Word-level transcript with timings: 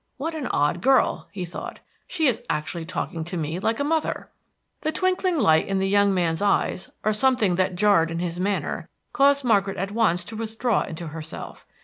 "What 0.17 0.33
an 0.33 0.47
odd 0.47 0.81
girl!" 0.81 1.27
he 1.31 1.45
thought. 1.45 1.79
"She 2.07 2.25
is 2.25 2.41
actually 2.49 2.87
talking 2.87 3.23
to 3.25 3.37
me 3.37 3.59
like 3.59 3.79
a 3.79 3.83
mother!" 3.83 4.31
The 4.81 4.91
twinkling 4.91 5.37
light 5.37 5.67
in 5.67 5.77
the 5.77 5.87
young 5.87 6.11
man's 6.11 6.41
eyes, 6.41 6.89
or 7.05 7.13
something 7.13 7.53
that 7.57 7.75
jarred 7.75 8.09
in 8.09 8.17
his 8.17 8.39
manner, 8.39 8.89
caused 9.13 9.43
Margaret 9.43 9.77
at 9.77 9.91
once 9.91 10.23
to 10.23 10.35
withdraw 10.35 10.81
into 10.81 11.09
herself. 11.09 11.67